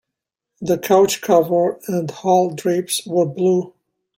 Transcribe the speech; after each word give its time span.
The 0.61 0.79
couch 0.79 1.21
cover 1.21 1.79
and 1.87 2.09
hall 2.09 2.49
drapes 2.55 3.05
were 3.05 3.27
blue. 3.27 3.73